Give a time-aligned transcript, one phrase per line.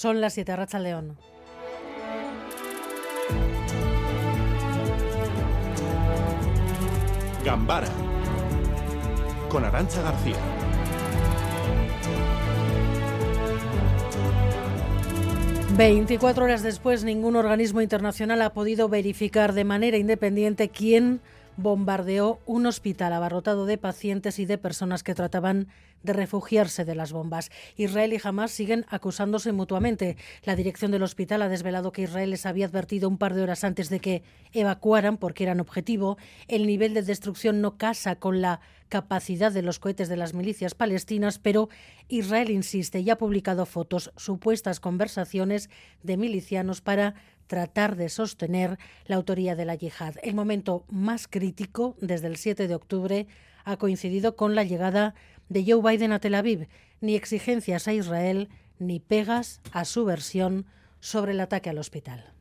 [0.00, 1.18] Son las 7, Racha León.
[7.44, 7.86] Gambara
[9.50, 10.36] con Arancha García.
[15.76, 21.20] Veinticuatro horas después, ningún organismo internacional ha podido verificar de manera independiente quién
[21.60, 25.68] bombardeó un hospital abarrotado de pacientes y de personas que trataban
[26.02, 27.50] de refugiarse de las bombas.
[27.76, 30.16] Israel y Hamas siguen acusándose mutuamente.
[30.44, 33.64] La dirección del hospital ha desvelado que Israel les había advertido un par de horas
[33.64, 34.22] antes de que
[34.52, 36.16] evacuaran porque eran objetivo.
[36.48, 40.74] El nivel de destrucción no casa con la capacidad de los cohetes de las milicias
[40.74, 41.68] palestinas, pero
[42.08, 45.70] Israel insiste y ha publicado fotos, supuestas conversaciones
[46.02, 47.14] de milicianos para
[47.50, 50.14] tratar de sostener la autoría de la yihad.
[50.22, 53.26] El momento más crítico desde el 7 de octubre
[53.64, 55.16] ha coincidido con la llegada
[55.48, 56.68] de Joe Biden a Tel Aviv.
[57.00, 60.64] Ni exigencias a Israel ni pegas a su versión
[61.00, 62.32] sobre el ataque al hospital.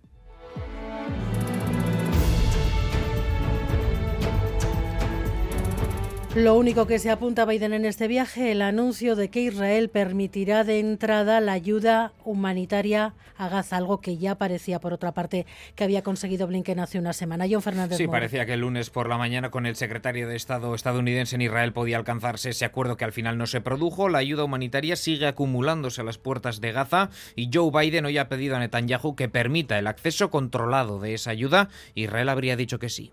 [6.36, 9.90] Lo único que se apunta a Biden en este viaje, el anuncio de que Israel
[9.90, 15.48] permitirá de entrada la ayuda humanitaria a Gaza, algo que ya parecía, por otra parte,
[15.74, 17.46] que había conseguido Blinken hace una semana.
[17.50, 17.98] John Fernández.
[17.98, 21.42] Sí, parecía que el lunes por la mañana con el secretario de Estado estadounidense en
[21.42, 24.08] Israel podía alcanzarse ese acuerdo que al final no se produjo.
[24.08, 28.30] La ayuda humanitaria sigue acumulándose a las puertas de Gaza y Joe Biden hoy ha
[28.30, 31.70] pedido a Netanyahu que permita el acceso controlado de esa ayuda.
[31.96, 33.12] Israel habría dicho que sí.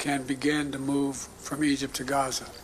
[0.00, 1.28] can begin to move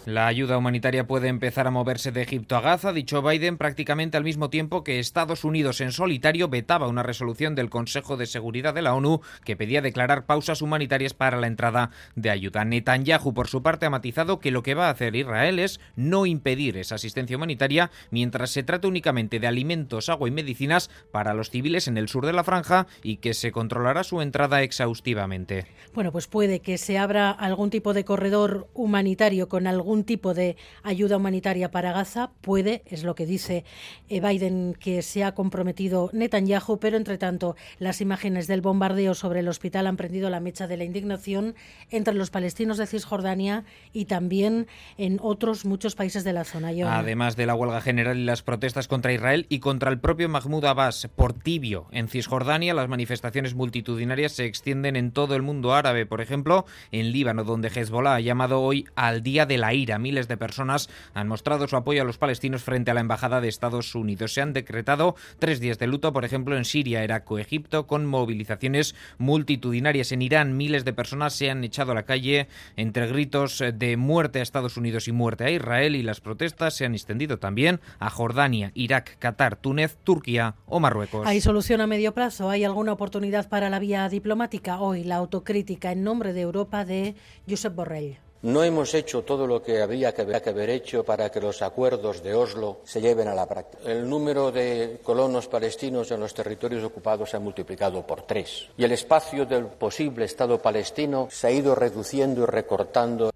[0.06, 4.24] La ayuda humanitaria puede empezar a moverse de Egipto a Gaza, dicho Biden, prácticamente al
[4.24, 8.82] mismo tiempo que Estados Unidos en solitario vetaba una resolución del Consejo de Seguridad de
[8.82, 12.64] la ONU que pedía declarar pausas humanitarias para la entrada de ayuda.
[12.64, 16.26] Netanyahu, por su parte, ha matizado que lo que va a hacer Israel es no
[16.26, 21.50] impedir esa asistencia humanitaria mientras se trate únicamente de alimentos, agua y medicinas para los
[21.50, 25.66] civiles en el sur de la franja y que se controlará su entrada exhaustivamente.
[25.94, 30.56] Bueno, pues puede que se abra algún tipo de corredor humanitario con algún tipo de
[30.82, 33.64] ayuda humanitaria para Gaza, puede, es lo que dice
[34.08, 39.40] eh, Biden, que se ha comprometido Netanyahu, pero entre tanto las imágenes del bombardeo sobre
[39.40, 41.54] el hospital han prendido la mecha de la indignación
[41.90, 44.66] entre los palestinos de Cisjordania y también
[44.98, 46.66] en otros muchos países de la zona.
[46.66, 50.64] Además de la huelga general y las protestas contra Israel y contra el propio Mahmoud
[50.64, 56.06] Abbas por tibio en Cisjordania, las manifestaciones multitudinarias se extienden en todo el mundo árabe,
[56.06, 59.98] por ejemplo, en Líbano, donde Hezbollah ha llamado hoy al Día de la Ira.
[59.98, 63.48] Miles de personas han mostrado su apoyo a los palestinos frente a la Embajada de
[63.48, 64.34] Estados Unidos.
[64.34, 68.06] Se han decretado tres días de luto, por ejemplo, en Siria, Irak o Egipto, con
[68.06, 70.12] movilizaciones multitudinarias.
[70.12, 74.40] En Irán, miles de personas se han echado a la calle entre gritos de muerte
[74.40, 78.10] a Estados Unidos y muerte a Israel y las protestas se han extendido también a
[78.10, 81.26] Jordania, Irak, Qatar, Túnez, Turquía o Marruecos.
[81.26, 82.50] ¿Hay solución a medio plazo?
[82.50, 84.80] ¿Hay alguna oportunidad para la vía diplomática?
[84.80, 87.14] Hoy la autocrítica en nombre de Europa de
[87.48, 88.25] Josep Borrell.
[88.42, 92.34] No hemos hecho todo lo que habría que haber hecho para que los acuerdos de
[92.34, 93.90] Oslo se lleven a la práctica.
[93.90, 98.84] El número de colonos palestinos en los territorios ocupados se ha multiplicado por tres y
[98.84, 103.30] el espacio del posible Estado palestino se ha ido reduciendo y recortando.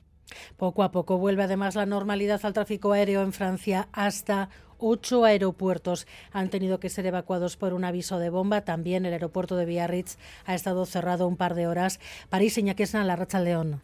[0.56, 6.06] Poco a poco vuelve además la normalidad al tráfico aéreo en Francia hasta ocho aeropuertos
[6.32, 8.60] han tenido que ser evacuados por un aviso de bomba.
[8.60, 12.00] También el aeropuerto de Biarritz ha estado cerrado un par de horas.
[12.28, 13.80] París, Iñaquesna, la Racha León.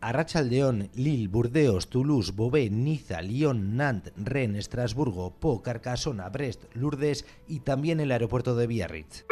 [0.00, 7.60] Arrachaldeón, Lille, Burdeos, Toulouse, Beauvais, Niza, Lyon, Nantes, Rennes, Estrasburgo, Po, Carcassonne, Brest, Lourdes y
[7.60, 9.26] también el aeropuerto de Biarritz.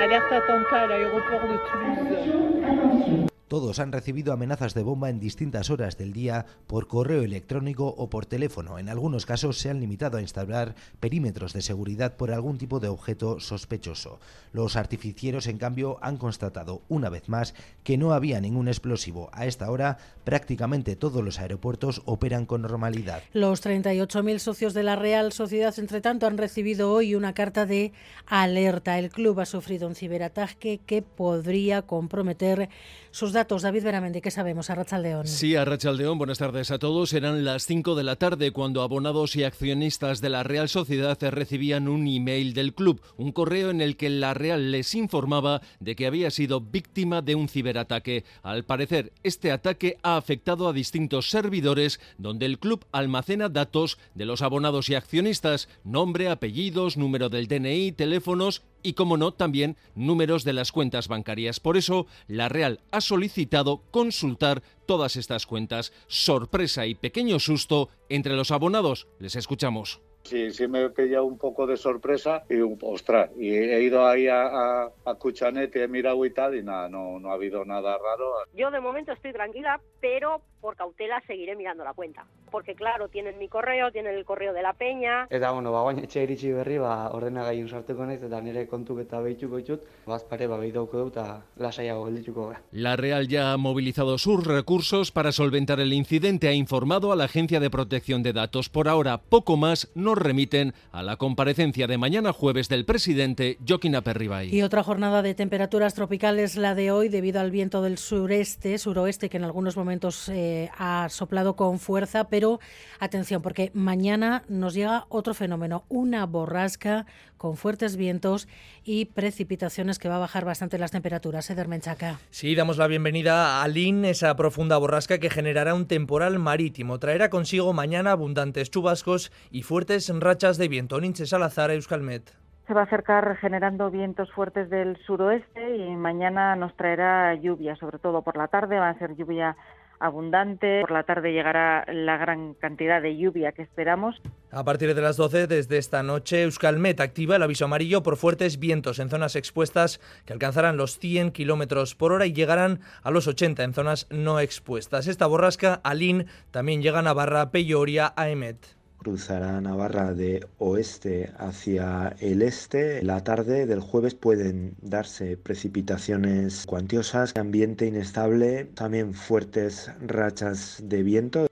[0.00, 3.35] Alerta al aeropuerto de Toulouse.
[3.48, 8.10] Todos han recibido amenazas de bomba en distintas horas del día por correo electrónico o
[8.10, 8.80] por teléfono.
[8.80, 12.88] En algunos casos se han limitado a instalar perímetros de seguridad por algún tipo de
[12.88, 14.18] objeto sospechoso.
[14.52, 19.30] Los artificieros, en cambio, han constatado una vez más que no había ningún explosivo.
[19.32, 23.22] A esta hora, prácticamente todos los aeropuertos operan con normalidad.
[23.32, 27.92] Los 38.000 socios de la Real Sociedad, entre tanto, han recibido hoy una carta de
[28.26, 28.98] alerta.
[28.98, 32.70] El club ha sufrido un ciberataque que podría comprometer
[33.12, 33.60] sus datos.
[33.60, 34.70] David Veramente, ¿qué sabemos?
[34.70, 35.26] A León.
[35.26, 36.16] Sí, a León.
[36.16, 37.12] Buenas tardes a todos.
[37.12, 41.86] Eran las 5 de la tarde cuando abonados y accionistas de la Real Sociedad recibían
[41.86, 46.06] un email del club, un correo en el que la Real les informaba de que
[46.06, 48.24] había sido víctima de un ciberataque.
[48.42, 54.24] Al parecer, este ataque ha afectado a distintos servidores donde el club almacena datos de
[54.24, 60.44] los abonados y accionistas, nombre, apellidos, número del DNI, teléfonos y, como no, también números
[60.44, 61.58] de las cuentas bancarias.
[61.58, 65.92] Por eso, la Real ha solicitado consultar todas estas cuentas.
[66.06, 69.08] Sorpresa y pequeño susto entre los abonados.
[69.18, 70.05] Les escuchamos.
[70.26, 74.26] Sí, sí me he pillado un poco de sorpresa y, ostras, y he ido ahí
[74.26, 77.64] a, a, a Cuchanet y he mirado y tal y nada, no, no ha habido
[77.64, 78.32] nada raro.
[78.54, 82.26] Yo de momento estoy tranquila, pero por cautela seguiré mirando la cuenta.
[82.50, 85.26] Porque claro, tienen mi correo, tienen el correo de la peña.
[85.30, 89.20] Eta bueno, ba, baina etxe iritsi berri, ba, ordenagailu sartuko naiz eta nire kontuk eta
[89.20, 92.62] behituko ditut, bazpare ba, behituko dut eta lasaiago geldituko gara.
[92.72, 96.48] La Real ya ha movilizado sus recursos para solventar el incidente.
[96.48, 98.68] Ha informado a la Agencia de Protección de Datos.
[98.68, 104.54] Por ahora, poco más remiten a la comparecencia de mañana jueves del presidente Joaquín Aperribay.
[104.54, 109.28] Y otra jornada de temperaturas tropicales, la de hoy, debido al viento del sureste, suroeste,
[109.28, 112.60] que en algunos momentos eh, ha soplado con fuerza, pero
[112.98, 118.48] atención, porque mañana nos llega otro fenómeno, una borrasca con fuertes vientos
[118.84, 121.50] y precipitaciones que va a bajar bastante las temperaturas.
[121.50, 122.18] Eder Menchaca.
[122.30, 126.98] Sí, damos la bienvenida a Lin, esa profunda borrasca que generará un temporal marítimo.
[126.98, 131.00] Traerá consigo mañana abundantes chubascos y fuertes rachas de viento.
[131.00, 132.34] Ninche Salazar, Euskalmet
[132.66, 137.98] se va a acercar generando vientos fuertes del suroeste y mañana nos traerá lluvia, sobre
[137.98, 139.56] todo por la tarde, va a ser lluvia
[140.00, 140.80] abundante.
[140.80, 144.20] Por la tarde llegará la gran cantidad de lluvia que esperamos.
[144.56, 148.58] A partir de las 12 desde esta noche, Euskalmet activa el aviso amarillo por fuertes
[148.58, 153.26] vientos en zonas expuestas que alcanzarán los 100 kilómetros por hora y llegarán a los
[153.26, 155.08] 80 en zonas no expuestas.
[155.08, 158.56] Esta borrasca, Alin, también llega a Navarra, Peyoria, Aemet
[158.96, 163.02] cruzará Navarra de oeste hacia el este.
[163.04, 171.46] La tarde del jueves pueden darse precipitaciones cuantiosas, ambiente inestable, también fuertes rachas de viento.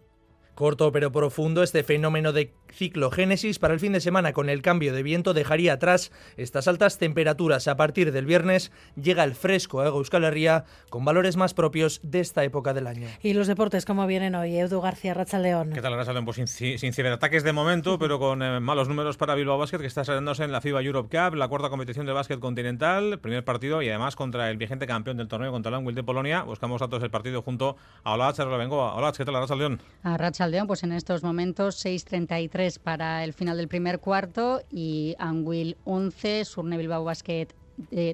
[0.54, 4.92] Corto pero profundo, este fenómeno de ciclogénesis para el fin de semana con el cambio
[4.92, 7.66] de viento dejaría atrás estas altas temperaturas.
[7.66, 12.20] A partir del viernes llega el fresco a Euskal Herria con valores más propios de
[12.20, 13.08] esta época del año.
[13.22, 14.56] Y los deportes, ¿cómo vienen hoy?
[14.56, 15.70] Edu García, Racha León.
[15.72, 16.24] ¿Qué tal, Racha León?
[16.24, 19.86] Pues sin, sin ciberataques de momento, pero con eh, malos números para Bilbao Basket, que
[19.86, 23.82] está saliéndose en la FIBA Europe Cup, la cuarta competición de básquet continental, primer partido
[23.82, 26.42] y además contra el vigente campeón del torneo, contra el Anguil de Polonia.
[26.42, 28.16] Buscamos datos del partido junto a
[28.56, 28.94] Bengoa.
[28.94, 29.80] Hola, ¿qué tal, Racha León?
[30.02, 35.14] A Racha León, pues en estos momentos 6.33 para el final del primer cuarto y
[35.18, 37.48] Anguil 11, Surne Bilbao Basket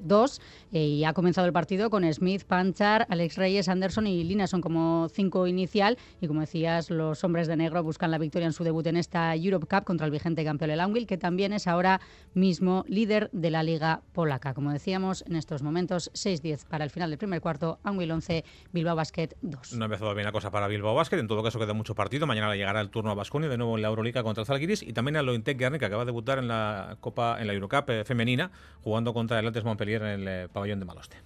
[0.03, 0.41] 2
[0.73, 4.47] eh, y ha comenzado el partido con Smith, Panchar, Alex Reyes, Anderson y Lina.
[4.47, 8.53] Son como cinco inicial y como decías, los hombres de negro buscan la victoria en
[8.53, 11.67] su debut en esta Europe Cup contra el vigente campeón el Anguil, que también es
[11.67, 12.01] ahora
[12.35, 14.55] mismo líder de la liga polaca.
[14.55, 18.97] Como decíamos, en estos momentos 6-10 para el final del primer cuarto, Anguil 11, Bilbao
[18.97, 19.75] Basket 2.
[19.75, 22.27] No ha empezado bien la cosa para Bilbao Basket, en todo caso queda mucho partido.
[22.27, 24.83] Mañana le llegará el turno a Basconia, de nuevo en la Euroliga contra el Zalgiris
[24.83, 27.89] y también a Lointec Guernica, que acaba de debutar en la Copa en la Eurocup
[27.91, 28.51] eh, femenina,
[28.83, 31.17] jugando contra el Atlas Montpellier en el eh, pabellón de Maloste.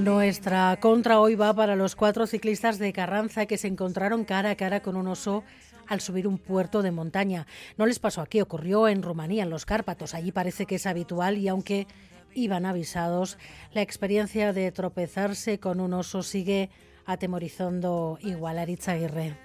[0.00, 4.54] Nuestra contra hoy va para los cuatro ciclistas de Carranza que se encontraron cara a
[4.54, 5.44] cara con un oso
[5.86, 7.46] al subir un puerto de montaña.
[7.78, 10.14] No les pasó aquí, ocurrió en Rumanía, en los Cárpatos.
[10.14, 11.86] Allí parece que es habitual y aunque
[12.34, 13.38] iban avisados,
[13.72, 16.70] la experiencia de tropezarse con un oso sigue
[17.06, 19.36] atemorizando igual a Aguirre.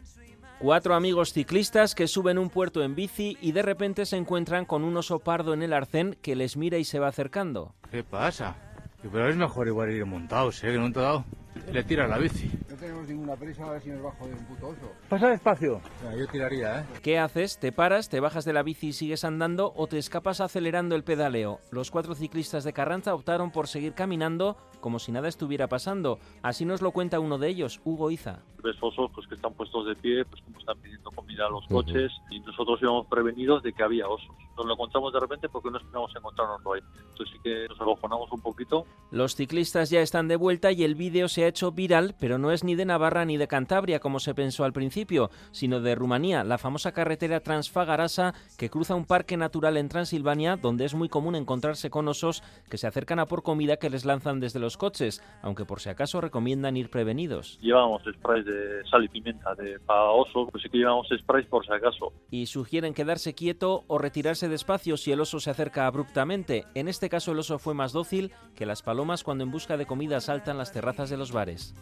[0.60, 4.84] Cuatro amigos ciclistas que suben un puerto en bici y de repente se encuentran con
[4.84, 7.74] un oso pardo en el arcén que les mira y se va acercando.
[7.90, 8.58] ¿Qué pasa?
[9.02, 10.74] Pero es mejor igual ir montados, ¿eh?
[10.74, 11.24] Que no te dado.
[11.72, 12.52] Le tira la bici.
[12.80, 14.94] No tenemos ninguna prisa a ver si nos bajo de un puto oso.
[15.10, 15.82] Pasa despacio.
[16.18, 16.86] yo tiraría, ¿eh?
[17.02, 17.58] ¿Qué haces?
[17.58, 21.04] ¿Te paras, te bajas de la bici y sigues andando o te escapas acelerando el
[21.04, 21.60] pedaleo?
[21.72, 26.20] Los cuatro ciclistas de Carranza optaron por seguir caminando como si nada estuviera pasando.
[26.42, 28.40] Así nos lo cuenta uno de ellos, Hugo Iza.
[28.64, 31.66] Ves osos pues, que están puestos de pie, pues como están pidiendo comida a los
[31.68, 34.36] coches y nosotros íbamos prevenidos de que había osos.
[34.58, 36.82] Nos lo encontramos de repente porque no esperamos encontrarnos ahí.
[37.12, 38.86] Entonces sí que nos acojonamos un poquito.
[39.12, 42.52] Los ciclistas ya están de vuelta y el vídeo se ha hecho viral, pero no
[42.52, 46.44] es ni de Navarra ni de Cantabria como se pensó al principio, sino de Rumanía,
[46.44, 51.36] la famosa carretera Transfagarasa que cruza un parque natural en Transilvania donde es muy común
[51.36, 55.24] encontrarse con osos que se acercan a por comida que les lanzan desde los coches,
[55.42, 57.58] aunque por si acaso recomiendan ir prevenidos.
[57.62, 61.66] Llevamos sprays de sal y pimienta de para osos, pues sí que llevamos sprays por
[61.66, 62.14] si acaso.
[62.32, 66.66] Y sugieren quedarse quieto o retirarse despacio si el oso se acerca abruptamente.
[66.76, 69.86] En este caso el oso fue más dócil que las palomas cuando en busca de
[69.86, 71.76] comida saltan las terrazas de los bares.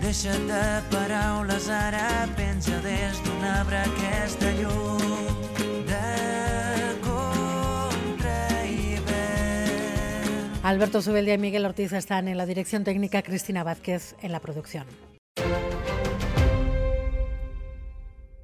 [0.00, 5.02] Deixa't de paraules ara, pensa des d'un arbre aquesta llum
[5.90, 6.04] de
[10.68, 14.84] Alberto Zubeldia y Miguel Ortiz están en la dirección técnica, Cristina Vázquez en la producción.